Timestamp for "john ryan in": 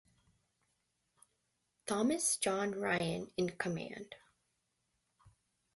2.37-3.51